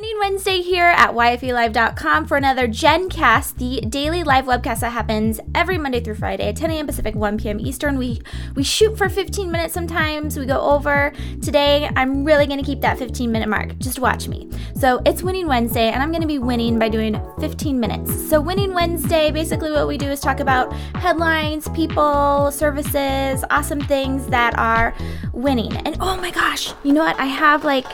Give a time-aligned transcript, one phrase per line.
[0.00, 5.76] Winning Wednesday here at YFELive.com for another GenCast, the daily live webcast that happens every
[5.76, 6.86] Monday through Friday at 10 a.m.
[6.86, 7.60] Pacific, 1 p.m.
[7.60, 7.98] Eastern.
[7.98, 8.22] We
[8.56, 10.38] we shoot for 15 minutes sometimes.
[10.38, 11.12] We go over.
[11.42, 13.76] Today, I'm really going to keep that 15 minute mark.
[13.76, 14.48] Just watch me.
[14.74, 18.30] So it's Winning Wednesday, and I'm going to be winning by doing 15 minutes.
[18.30, 24.26] So Winning Wednesday, basically what we do is talk about headlines, people, services, awesome things
[24.28, 24.94] that are
[25.34, 25.76] winning.
[25.76, 27.20] And oh my gosh, you know what?
[27.20, 27.84] I have like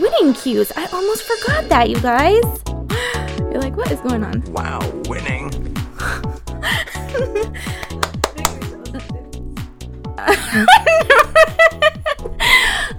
[0.00, 0.72] winning cues.
[0.76, 2.42] I almost forgot that, you guys.
[3.38, 4.42] You're like, what is going on?
[4.52, 5.50] Wow, winning.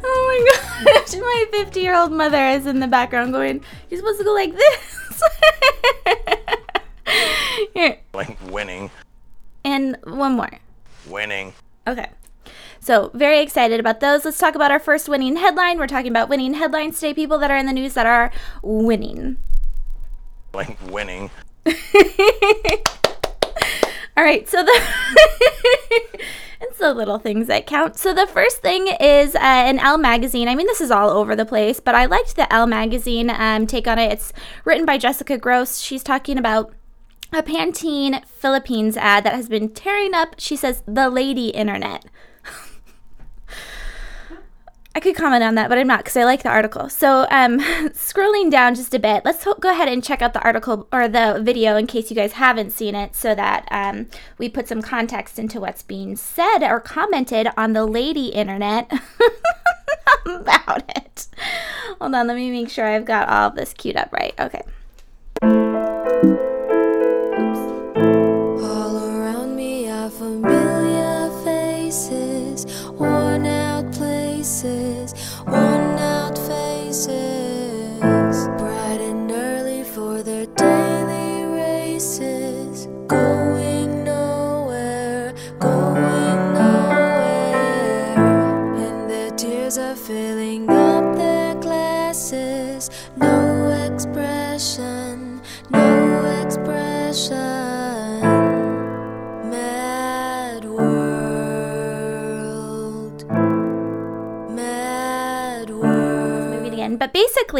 [0.04, 4.20] oh my gosh, my 50 year old mother is in the background going, You're supposed
[4.20, 5.24] to go like this.
[7.74, 8.00] Here.
[8.14, 8.92] Like winning.
[9.64, 10.52] And one more.
[11.08, 11.54] Winning.
[11.88, 12.10] Okay.
[12.90, 14.26] So, very excited about those.
[14.26, 15.78] Let's talk about our first winning headline.
[15.78, 18.32] We're talking about winning headlines today, people that are in the news that are
[18.64, 19.38] winning.
[20.56, 21.30] Like winning.
[24.18, 24.72] All right, so the
[26.62, 27.96] it's the little things that count.
[27.96, 30.48] So the first thing is uh, an Elle magazine.
[30.48, 33.68] I mean, this is all over the place, but I liked the Elle magazine um,
[33.68, 34.12] take on it.
[34.12, 34.34] It's
[34.66, 35.80] written by Jessica Gross.
[35.80, 36.74] She's talking about
[37.32, 40.40] a Pantene Philippines ad that has been tearing up.
[40.40, 42.06] She says the lady internet.
[45.00, 46.90] I could comment on that, but I'm not because I like the article.
[46.90, 47.60] So, um,
[47.94, 51.08] scrolling down just a bit, let's ho- go ahead and check out the article or
[51.08, 54.82] the video in case you guys haven't seen it, so that um, we put some
[54.82, 58.92] context into what's being said or commented on the lady internet
[60.26, 61.28] about it.
[62.02, 64.38] Hold on, let me make sure I've got all of this queued up right.
[64.38, 64.64] Okay.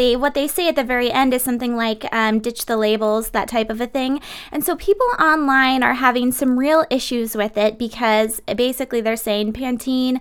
[0.00, 3.30] Basically, what they say at the very end is something like um, ditch the labels,
[3.30, 4.20] that type of a thing.
[4.50, 9.52] And so people online are having some real issues with it because basically they're saying
[9.52, 10.20] Pantene.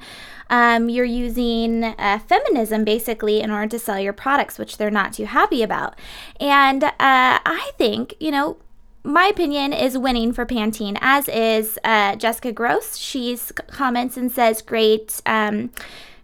[0.50, 5.14] Um, you're using uh, feminism basically in order to sell your products, which they're not
[5.14, 5.98] too happy about.
[6.42, 8.58] And uh, I think, you know,
[9.04, 12.98] my opinion is winning for Pantene, as is uh, Jessica Gross.
[12.98, 15.72] She's comments and says, "Great, um,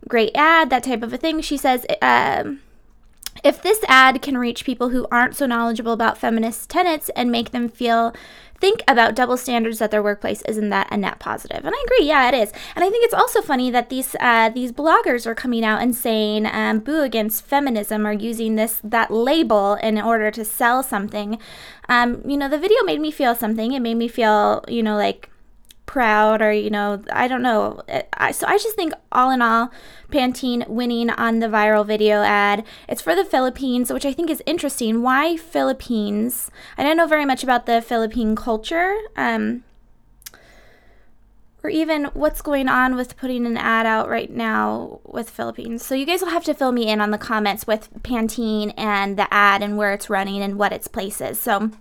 [0.09, 1.39] great ad," that type of a thing.
[1.39, 2.59] She says, um,
[3.43, 7.51] "If this ad can reach people who aren't so knowledgeable about feminist tenets and make
[7.51, 8.13] them feel."
[8.57, 10.41] Think about double standards at their workplace.
[10.43, 11.65] Isn't that a net positive?
[11.65, 12.07] And I agree.
[12.07, 12.53] Yeah, it is.
[12.73, 15.93] And I think it's also funny that these uh, these bloggers are coming out and
[15.93, 21.37] saying um, "boo" against feminism or using this that label in order to sell something.
[21.89, 23.73] Um, you know, the video made me feel something.
[23.73, 25.29] It made me feel, you know, like
[25.85, 27.81] proud or you know i don't know
[28.13, 29.71] I, so i just think all in all
[30.11, 34.41] pantene winning on the viral video ad it's for the philippines which i think is
[34.45, 39.63] interesting why philippines i don't know very much about the philippine culture um,
[41.65, 45.83] or even what's going on with putting an ad out right now with Philippines.
[45.83, 49.17] So you guys will have to fill me in on the comments with Pantene and
[49.17, 51.39] the ad and where it's running and what its place is.
[51.39, 51.71] So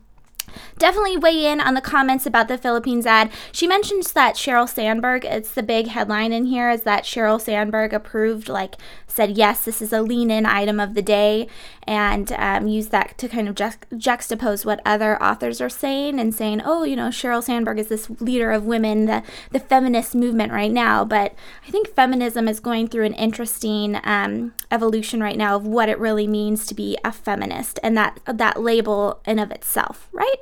[0.78, 3.30] definitely weigh in on the comments about the Philippines ad.
[3.52, 7.92] She mentions that Sheryl Sandberg, it's the big headline in here, is that Sheryl Sandberg
[7.92, 8.76] approved, like,
[9.06, 11.48] said, yes, this is a lean in item of the day,
[11.86, 16.34] and um, used that to kind of ju- juxtapose what other authors are saying and
[16.34, 20.52] saying, oh, you know, Sheryl Sandberg is this leader of women, the, the feminist movement
[20.52, 21.04] right now.
[21.04, 21.34] But
[21.66, 25.98] I think feminism is going through an interesting um, evolution right now of what it
[25.98, 30.36] really means to be a feminist and that, that label in of itself, right?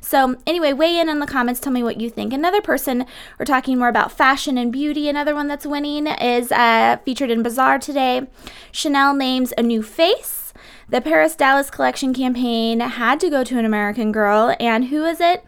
[0.00, 1.60] So, anyway, weigh in in the comments.
[1.60, 2.32] Tell me what you think.
[2.32, 3.04] Another person,
[3.38, 5.08] we're talking more about fashion and beauty.
[5.08, 8.26] Another one that's winning is uh, featured in Bazaar today.
[8.72, 10.47] Chanel names a new face.
[10.90, 14.56] The Paris Dallas collection campaign had to go to an American girl.
[14.58, 15.44] And who is it?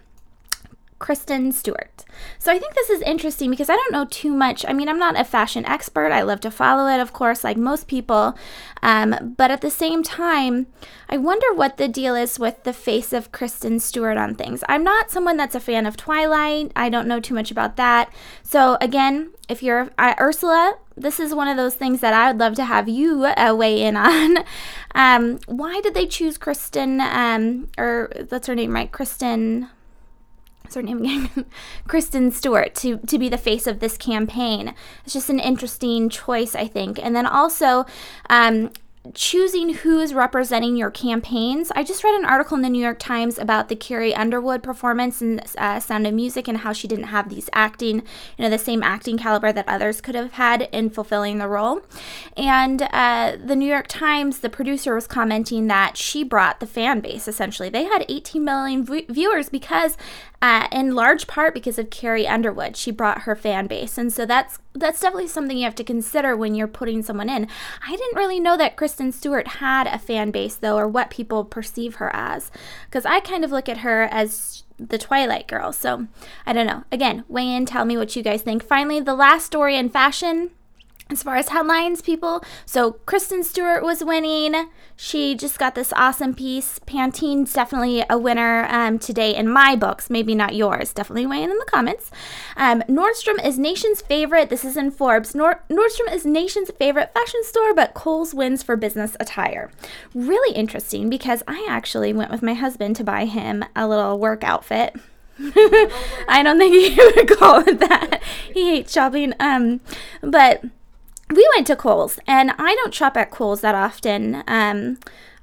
[0.99, 2.05] Kristen Stewart.
[2.39, 4.67] So I think this is interesting because I don't know too much.
[4.69, 6.13] I mean, I'm not a fashion expert.
[6.13, 8.37] I love to follow it, of course, like most people.
[8.83, 10.67] Um, but at the same time,
[11.09, 14.63] I wonder what the deal is with the face of Kristen Stewart on things.
[14.69, 16.71] I'm not someone that's a fan of Twilight.
[16.77, 18.13] I don't know too much about that.
[18.43, 22.39] So again, if you're uh, Ursula, this is one of those things that I would
[22.39, 24.45] love to have you uh, weigh in on.
[24.95, 28.91] Um, why did they choose Kristen, um, or that's her name, right?
[28.91, 29.69] Kristen
[30.71, 31.47] what's her name again?
[31.89, 34.73] Kristen Stewart to to be the face of this campaign.
[35.05, 36.99] It's just an interesting choice, I think.
[37.05, 37.87] And then also,
[38.29, 38.71] um,
[39.15, 41.71] choosing who's representing your campaigns.
[41.75, 45.21] I just read an article in the New York Times about the Carrie Underwood performance
[45.23, 47.97] in uh, Sound of Music and how she didn't have these acting,
[48.37, 51.81] you know, the same acting caliber that others could have had in fulfilling the role.
[52.37, 57.01] And uh, the New York Times, the producer was commenting that she brought the fan
[57.01, 57.69] base essentially.
[57.69, 59.97] They had 18 million v- viewers because
[60.43, 62.77] uh, in large part because of Carrie Underwood.
[62.77, 66.37] She brought her fan base, and so that's that's definitely something you have to consider
[66.37, 67.47] when you're putting someone in.
[67.87, 71.45] I didn't really know that Kristen Stewart had a fan base though, or what people
[71.45, 72.51] perceive her as,
[72.87, 75.73] because I kind of look at her as the Twilight girl.
[75.73, 76.07] So
[76.47, 76.85] I don't know.
[76.91, 78.65] Again, weigh in, tell me what you guys think.
[78.65, 80.51] Finally, the last story in fashion
[81.11, 84.69] as far as headlines, people, so Kristen Stewart was winning.
[84.97, 86.79] She just got this awesome piece.
[86.81, 90.93] Pantene's definitely a winner um, today in my books, maybe not yours.
[90.93, 92.11] Definitely weigh in in the comments.
[92.57, 94.51] Um, Nordstrom is nation's favorite.
[94.51, 95.35] This is in Forbes.
[95.35, 99.71] Nord- Nordstrom is nation's favorite fashion store, but Kohl's wins for business attire.
[100.15, 104.45] Really interesting because I actually went with my husband to buy him a little work
[104.45, 104.95] outfit.
[106.29, 108.23] I don't think he would call it that.
[108.53, 109.33] He hates shopping.
[109.41, 109.81] Um,
[110.21, 110.63] but
[111.31, 114.43] we went to Kohl's, and I don't shop at Kohl's that often.
[114.47, 114.99] Um,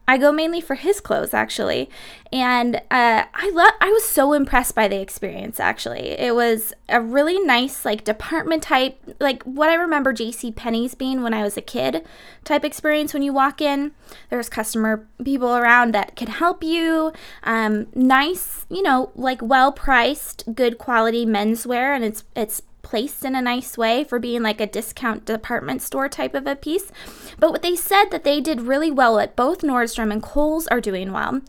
[0.10, 1.90] I go mainly for his clothes actually,
[2.32, 3.74] and uh, I love.
[3.82, 5.60] I was so impressed by the experience.
[5.60, 10.54] Actually, it was a really nice like department type, like what I remember J.C.
[10.54, 12.06] Penney's being when I was a kid
[12.46, 13.14] type experience.
[13.14, 13.92] When you walk in,
[14.30, 17.12] there's customer people around that can help you.
[17.44, 23.36] Um, nice, you know, like well priced, good quality menswear, and it's it's placed in
[23.36, 26.90] a nice way for being like a discount department store type of a piece.
[27.38, 30.80] But what they said that they did really well at both Nordstrom and Kohl's are
[30.80, 31.42] doing well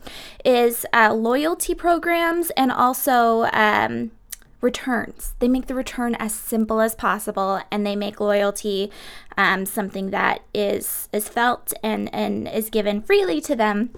[0.43, 4.11] is uh, loyalty programs and also um,
[4.59, 5.33] returns.
[5.39, 8.91] They make the return as simple as possible and they make loyalty
[9.37, 13.91] um, something that is is felt and, and is given freely to them.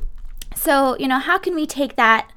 [0.56, 2.30] So, you know, how can we take that?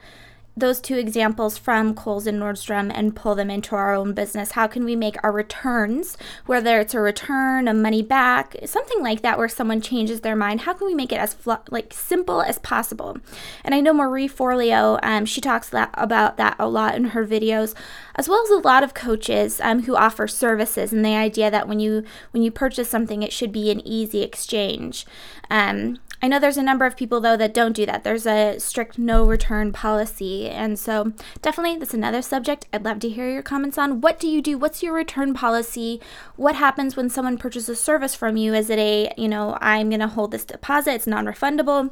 [0.56, 4.52] Those two examples from Kohl's and Nordstrom and pull them into our own business?
[4.52, 6.16] How can we make our returns,
[6.46, 10.62] whether it's a return, a money back, something like that, where someone changes their mind?
[10.62, 13.16] How can we make it as fl- like simple as possible?
[13.64, 17.26] And I know Marie Forleo, um, she talks that, about that a lot in her
[17.26, 17.74] videos,
[18.14, 21.66] as well as a lot of coaches um, who offer services and the idea that
[21.66, 25.06] when you when you purchase something, it should be an easy exchange.
[25.50, 28.02] Um, I know there's a number of people though that don't do that.
[28.02, 30.48] There's a strict no return policy.
[30.48, 31.12] And so
[31.42, 34.00] definitely that's another subject I'd love to hear your comments on.
[34.00, 34.56] What do you do?
[34.56, 36.00] What's your return policy?
[36.36, 38.54] What happens when someone purchases a service from you?
[38.54, 41.90] Is it a, you know, I'm going to hold this deposit, it's non-refundable?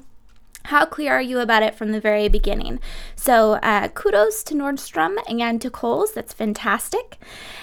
[0.64, 2.80] How clear are you about it from the very beginning?
[3.14, 6.14] So, uh, kudos to Nordstrom and to Kohl's.
[6.14, 7.18] That's fantastic.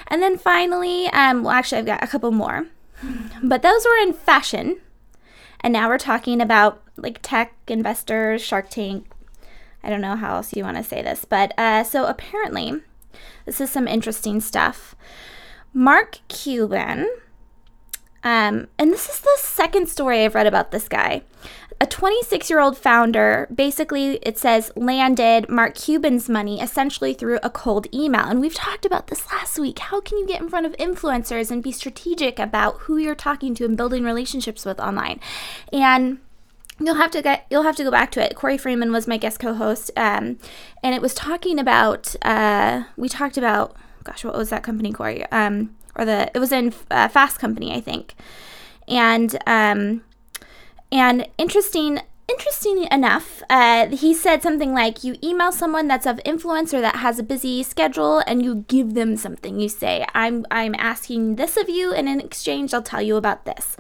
[0.06, 2.68] And then finally, um, well, actually, I've got a couple more,
[3.42, 4.82] but those were in fashion.
[5.62, 9.10] And now we're talking about like tech investors, Shark Tank.
[9.84, 12.82] I don't know how else you want to say this, but uh, so apparently,
[13.46, 14.96] this is some interesting stuff.
[15.74, 17.10] Mark Cuban,
[18.24, 21.24] um, and this is the second story I've read about this guy
[21.82, 27.50] a 26 year old founder basically, it says, landed Mark Cuban's money essentially through a
[27.50, 28.26] cold email.
[28.26, 29.80] And we've talked about this last week.
[29.80, 33.56] How can you get in front of influencers and be strategic about who you're talking
[33.56, 35.22] to and building relationships with online?
[35.72, 36.20] And
[36.80, 38.36] you'll have to get you'll have to go back to it.
[38.36, 40.38] Corey Freeman was my guest co-host, um,
[40.84, 45.26] and it was talking about uh, we talked about gosh, what was that company, Corey?
[45.32, 48.16] Um, or the it was in uh, Fast Company, I think,
[48.88, 50.04] and um,
[50.92, 56.74] and interesting interesting enough, uh, he said something like you email someone that's of influence
[56.74, 59.60] or that has a busy schedule and you give them something.
[59.60, 63.46] You say, I'm, I'm asking this of you, and in exchange, I'll tell you about
[63.46, 63.76] this.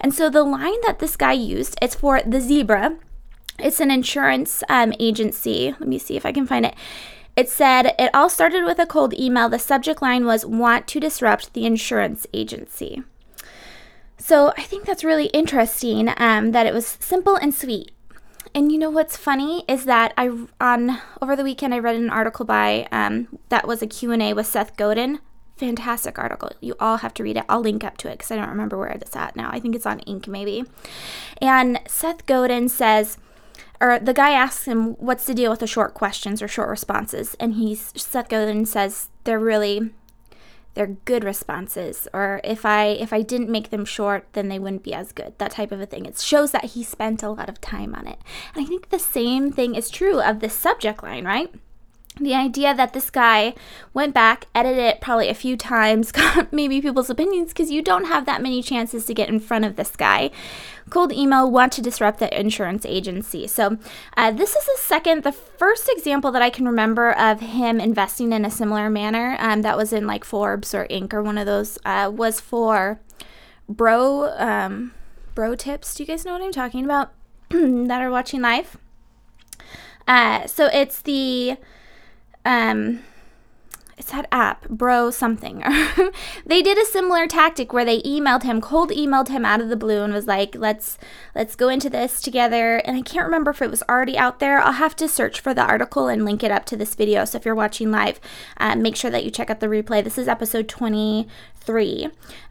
[0.00, 2.98] And so the line that this guy used, it's for the zebra.
[3.58, 5.74] It's an insurance um, agency.
[5.78, 6.74] Let me see if I can find it.
[7.36, 9.48] It said, It all started with a cold email.
[9.48, 13.02] The subject line was, Want to disrupt the insurance agency.
[14.18, 17.90] So I think that's really interesting um, that it was simple and sweet.
[18.54, 22.10] and you know what's funny is that I on over the weekend I read an
[22.10, 25.20] article by um, that was a Q&A with Seth Godin.
[25.56, 26.50] Fantastic article.
[26.60, 27.44] You all have to read it.
[27.48, 29.48] I'll link up to it because I don't remember where it's at now.
[29.52, 30.28] I think it's on Inc.
[30.28, 30.64] maybe.
[31.40, 33.16] And Seth Godin says,
[33.82, 37.36] or the guy asks him, "What's the deal with the short questions or short responses?"
[37.40, 39.90] And he's Seth Godin says they're really
[40.74, 44.82] they're good responses or if i if i didn't make them short then they wouldn't
[44.82, 46.06] be as good that type of a thing.
[46.06, 48.18] It shows that he spent a lot of time on it.
[48.54, 51.52] And i think the same thing is true of this subject line right
[52.20, 53.54] the idea that this guy
[53.94, 58.04] went back, edited it probably a few times, got maybe people's opinions because you don't
[58.04, 60.30] have that many chances to get in front of this guy.
[60.90, 63.46] Cold email, want to disrupt the insurance agency.
[63.46, 63.78] So,
[64.16, 68.32] uh, this is the second, the first example that I can remember of him investing
[68.32, 69.36] in a similar manner.
[69.38, 71.14] Um, that was in like Forbes or Inc.
[71.14, 73.00] or one of those, uh, was for
[73.68, 74.92] bro, um,
[75.34, 75.94] bro tips.
[75.94, 77.12] Do you guys know what I'm talking about
[77.48, 78.76] that are watching live?
[80.06, 81.56] Uh, so, it's the
[82.44, 83.00] um
[84.02, 85.62] it's that app, bro something.
[86.46, 89.76] they did a similar tactic where they emailed him, cold emailed him out of the
[89.76, 90.98] blue and was like, "Let's
[91.36, 94.58] let's go into this together." And I can't remember if it was already out there.
[94.58, 97.24] I'll have to search for the article and link it up to this video.
[97.24, 98.18] So if you're watching live,
[98.56, 100.02] um, make sure that you check out the replay.
[100.02, 102.08] This is episode 23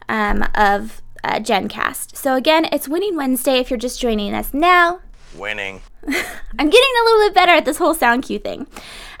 [0.08, 2.16] um, of uh, GenCast.
[2.16, 3.58] So again, it's Winning Wednesday.
[3.58, 5.00] If you're just joining us now,
[5.36, 5.80] Winning.
[6.06, 8.66] I'm getting a little bit better at this whole sound cue thing.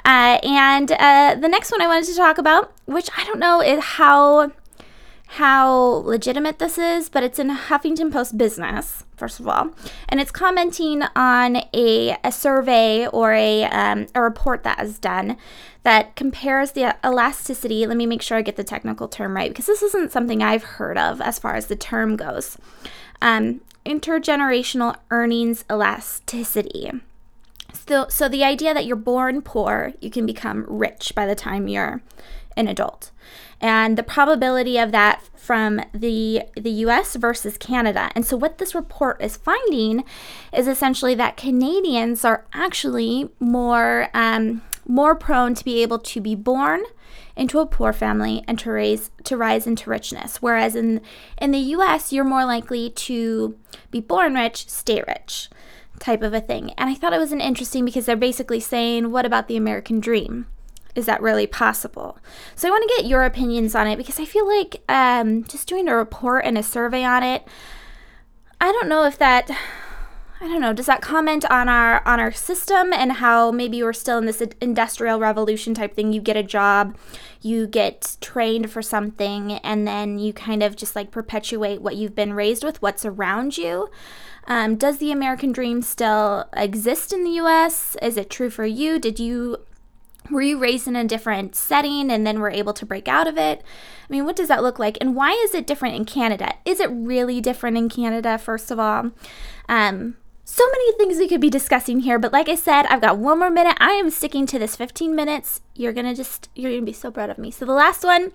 [0.04, 3.60] Uh, and uh, the next one I wanted to talk about, which I don't know
[3.60, 4.52] is how
[5.32, 5.72] how
[6.04, 9.70] legitimate this is, but it's in Huffington Post Business, first of all,
[10.06, 15.38] and it's commenting on a, a survey or a, um, a report that is done
[15.84, 17.86] that compares the elasticity.
[17.86, 20.64] Let me make sure I get the technical term right because this isn't something I've
[20.64, 22.58] heard of as far as the term goes.
[23.22, 26.90] Um, intergenerational earnings elasticity.
[27.72, 31.68] So, so the idea that you're born poor, you can become rich by the time
[31.68, 32.02] you're
[32.56, 33.10] an adult.
[33.60, 38.10] And the probability of that from the the US versus Canada.
[38.14, 40.04] And so what this report is finding
[40.52, 46.34] is essentially that Canadians are actually more um, more prone to be able to be
[46.34, 46.82] born
[47.36, 51.00] into a poor family and to raise to rise into richness whereas in
[51.40, 53.56] in the US you're more likely to
[53.90, 55.48] be born rich stay rich
[55.98, 56.72] type of a thing.
[56.72, 60.00] And I thought it was an interesting because they're basically saying, what about the American
[60.00, 60.46] dream?
[60.94, 62.18] Is that really possible?
[62.54, 65.68] So I want to get your opinions on it because I feel like um, just
[65.68, 67.46] doing a report and a survey on it,
[68.60, 69.50] I don't know if that.
[70.42, 70.72] I don't know.
[70.72, 74.42] Does that comment on our on our system and how maybe we're still in this
[74.60, 76.12] industrial revolution type thing?
[76.12, 76.96] You get a job,
[77.40, 82.16] you get trained for something, and then you kind of just like perpetuate what you've
[82.16, 83.88] been raised with, what's around you.
[84.48, 87.96] Um, does the American dream still exist in the US?
[88.02, 88.98] Is it true for you?
[88.98, 89.58] Did you
[90.28, 93.38] were you raised in a different setting and then were able to break out of
[93.38, 93.62] it?
[93.62, 94.98] I mean, what does that look like?
[95.00, 96.54] And why is it different in Canada?
[96.64, 99.12] Is it really different in Canada, first of all?
[99.68, 103.18] Um, so many things we could be discussing here, but like I said, I've got
[103.18, 103.76] one more minute.
[103.80, 105.60] I am sticking to this 15 minutes.
[105.74, 107.50] You're gonna just, you're gonna be so proud of me.
[107.50, 108.32] So, the last one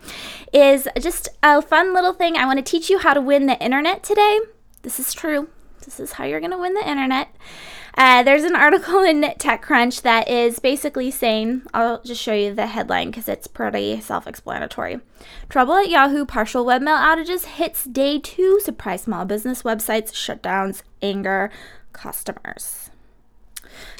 [0.53, 2.37] is just a fun little thing.
[2.37, 4.39] I wanna teach you how to win the internet today.
[4.83, 5.49] This is true.
[5.87, 7.33] This is how you're going to win the internet.
[7.97, 12.67] Uh, there's an article in TechCrunch that is basically saying, I'll just show you the
[12.67, 14.99] headline because it's pretty self explanatory.
[15.49, 21.51] Trouble at Yahoo, partial webmail outages hits day two, surprise small business websites, shutdowns, anger
[21.97, 22.89] customers.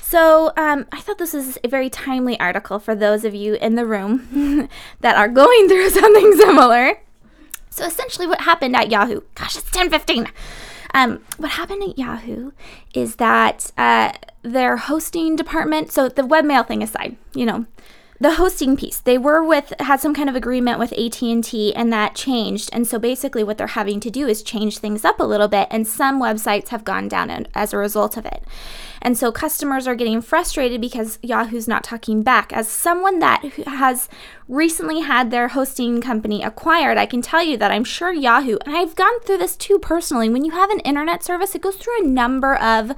[0.02, 3.76] So, um, I thought this was a very timely article for those of you in
[3.76, 4.70] the room
[5.02, 7.02] that are going through something similar.
[7.70, 9.22] So, essentially, what happened at Yahoo?
[9.36, 10.30] Gosh, it's 10:15.
[10.94, 12.52] Um, what happened at Yahoo
[12.94, 17.66] is that uh, their hosting department, so the webmail thing aside, you know,
[18.20, 19.00] the hosting piece.
[19.00, 22.70] They were with had some kind of agreement with AT&T and that changed.
[22.74, 25.68] And so basically what they're having to do is change things up a little bit
[25.70, 28.44] and some websites have gone down as a result of it
[29.08, 32.52] and so customers are getting frustrated because Yahoo's not talking back.
[32.52, 34.10] As someone that has
[34.50, 38.76] recently had their hosting company acquired, I can tell you that I'm sure Yahoo, and
[38.76, 42.02] I've gone through this too personally, when you have an internet service, it goes through
[42.02, 42.92] a number of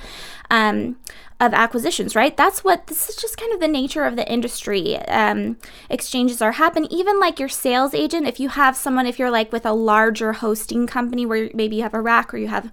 [0.49, 0.97] um,
[1.39, 2.35] of acquisitions, right?
[2.35, 4.97] That's what this is just kind of the nature of the industry.
[4.97, 5.57] Um,
[5.91, 6.89] exchanges are happening.
[6.91, 10.33] Even like your sales agent, if you have someone, if you're like with a larger
[10.33, 12.71] hosting company where maybe you have a rack or you have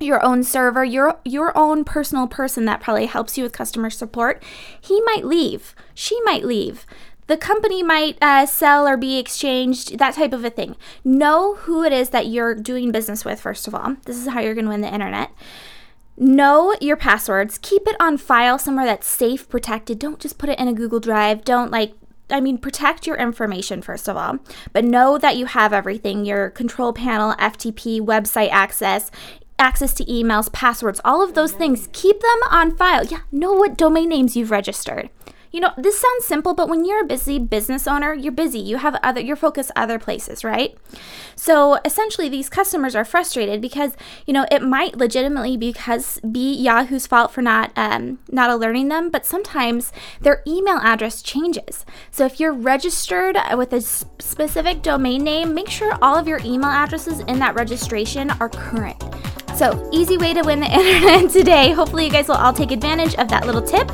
[0.00, 4.42] your own server, your your own personal person that probably helps you with customer support,
[4.80, 5.74] he might leave.
[5.94, 6.86] She might leave.
[7.28, 10.76] The company might uh, sell or be exchanged, that type of a thing.
[11.04, 13.96] Know who it is that you're doing business with, first of all.
[14.04, 15.30] This is how you're going to win the internet.
[16.16, 20.58] know your passwords keep it on file somewhere that's safe protected don't just put it
[20.58, 21.94] in a google drive don't like
[22.32, 24.38] I mean, protect your information first of all,
[24.72, 29.10] but know that you have everything your control panel, FTP, website access,
[29.58, 31.88] access to emails, passwords, all of those things.
[31.92, 33.04] Keep them on file.
[33.04, 35.10] Yeah, know what domain names you've registered.
[35.52, 38.58] You know, this sounds simple, but when you're a busy business owner, you're busy.
[38.58, 40.74] You have other you're focused other places, right?
[41.36, 43.94] So essentially these customers are frustrated because,
[44.26, 49.10] you know, it might legitimately because be Yahoo's fault for not um, not alerting them,
[49.10, 49.92] but sometimes
[50.22, 51.84] their email address changes.
[52.10, 56.70] So if you're registered with a specific domain name, make sure all of your email
[56.70, 59.04] addresses in that registration are current.
[59.62, 61.70] So, easy way to win the internet today.
[61.70, 63.88] Hopefully, you guys will all take advantage of that little tip.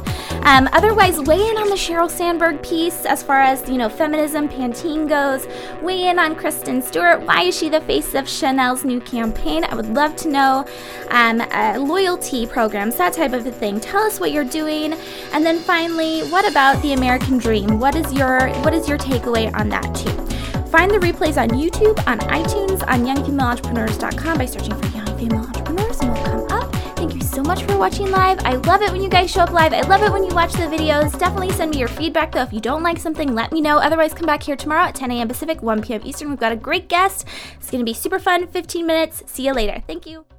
[0.46, 4.48] Um, otherwise, weigh in on the Sheryl Sandberg piece as far as, you know, feminism,
[4.48, 5.46] Pantene goes.
[5.82, 7.20] Weigh in on Kristen Stewart.
[7.20, 9.62] Why is she the face of Chanel's new campaign?
[9.64, 10.64] I would love to know.
[11.10, 13.78] Um, uh, loyalty programs, that type of a thing.
[13.78, 14.94] Tell us what you're doing.
[15.34, 17.78] And then finally, what about the American dream?
[17.78, 20.16] What is your what is your takeaway on that too?
[20.70, 26.16] Find the replays on YouTube, on iTunes, on youngfemaleentrepreneurs.com by searching for Young Female And
[26.16, 26.74] will come up.
[26.96, 28.40] Thank you so much for watching live.
[28.44, 29.72] I love it when you guys show up live.
[29.72, 31.16] I love it when you watch the videos.
[31.18, 32.42] Definitely send me your feedback, though.
[32.42, 33.78] If you don't like something, let me know.
[33.78, 35.28] Otherwise, come back here tomorrow at 10 a.m.
[35.28, 36.00] Pacific, 1 p.m.
[36.04, 36.30] Eastern.
[36.30, 37.24] We've got a great guest.
[37.56, 38.46] It's going to be super fun.
[38.48, 39.22] 15 minutes.
[39.26, 39.82] See you later.
[39.86, 40.37] Thank you.